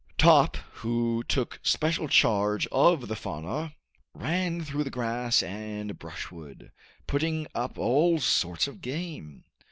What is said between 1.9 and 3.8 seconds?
charge of the fauna,